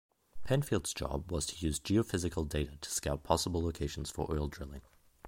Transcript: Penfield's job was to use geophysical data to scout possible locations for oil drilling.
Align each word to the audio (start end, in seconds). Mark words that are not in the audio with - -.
Penfield's 0.43 0.95
job 0.95 1.31
was 1.31 1.45
to 1.45 1.63
use 1.63 1.79
geophysical 1.79 2.49
data 2.49 2.75
to 2.81 2.89
scout 2.89 3.21
possible 3.21 3.61
locations 3.61 4.09
for 4.09 4.27
oil 4.33 4.47
drilling. 4.47 4.81